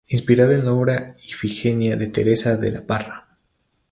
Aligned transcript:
Inspirada 0.07 0.55
en 0.55 0.65
la 0.65 0.73
obra 0.73 1.15
Ifigenia 1.27 1.95
de 1.95 2.07
Teresa 2.07 2.57
de 2.57 2.71
la 2.71 2.87
Parra. 2.87 3.37